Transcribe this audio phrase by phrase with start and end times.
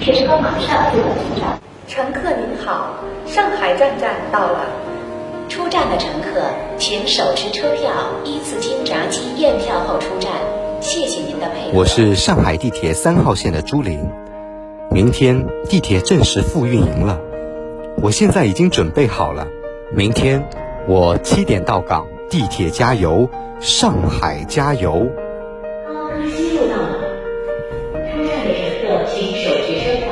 [0.00, 1.60] 列车马上就要出站。
[1.86, 2.94] 乘客您好，
[3.26, 4.64] 上海站站到了。
[5.50, 6.40] 出站的乘客，
[6.78, 7.90] 请手持车票
[8.24, 10.32] 依次经闸机验票后出站。
[10.80, 11.78] 谢谢您的配合。
[11.78, 14.08] 我是上海地铁三号线的朱玲。
[14.90, 17.20] 明天地铁正式复运营了，
[18.02, 19.46] 我现在已经准备好了。
[19.94, 20.48] 明天
[20.88, 23.28] 我七点到岗，地铁加油，
[23.60, 25.06] 上海加油。
[29.14, 30.06] 请手持车票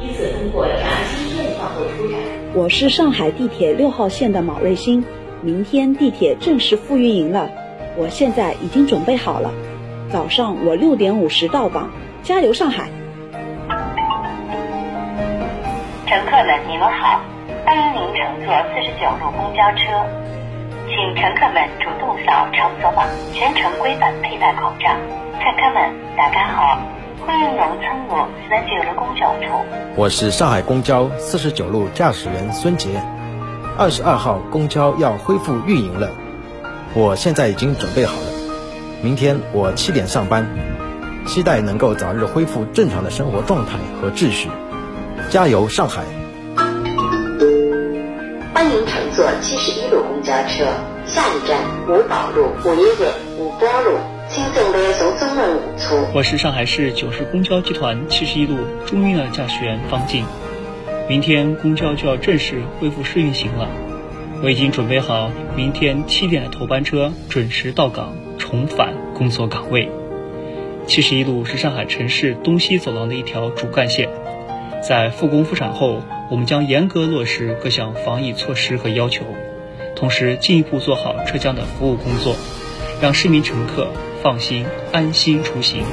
[0.00, 0.74] 依次通过闸
[1.14, 2.18] 机验票后出站。
[2.54, 5.04] 我是上海地铁六号线的毛瑞欣，
[5.40, 7.48] 明天地铁正式复运营了，
[7.96, 9.52] 我现在已经准备好了。
[10.10, 11.90] 早上我六点五十到岗，
[12.22, 12.88] 加油上海！
[16.06, 17.20] 乘客们，你们好，
[17.64, 19.90] 欢迎您乘坐四十九路公交车，
[20.86, 24.90] 请乘客们主动扫场所码，全程规范佩戴口罩。
[25.40, 26.78] 乘客们，大家好，
[27.26, 29.46] 欢迎您乘坐四十九路公交车。
[29.96, 33.02] 我是上海公交四十九路驾驶员孙杰，
[33.78, 36.10] 二十二号公交要恢复运营了，
[36.92, 38.26] 我现在已经准备好了，
[39.02, 40.46] 明天我七点上班，
[41.26, 44.50] 期待能够早日恢复正常的生活状态和秩序。
[45.30, 46.02] 加油，上海！
[48.52, 50.66] 欢迎乘坐七十一路公交车，
[51.06, 53.06] 下一站五宝路、五一路、
[53.38, 53.98] 五波路，
[56.12, 60.24] 我是上海市九十公交集团七十一路中运的驾驶员方静。
[61.08, 63.68] 明天公交就要正式恢复试运行了，
[64.42, 69.88] 我已经准备好明天七点的头班车准时到岗，重返工作岗位。
[70.86, 74.08] 七十一路是上海城市东西走廊的一条主干线。
[74.82, 79.24] 在复工复产后，我们将严格落实各项防疫措施和要求，
[79.94, 82.34] 同时进一步做好车厢的服务工作，
[83.00, 83.86] 让市民乘客
[84.24, 85.84] 放心安心出行。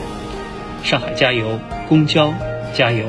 [0.82, 2.34] 上海加油，公交
[2.74, 3.06] 加油！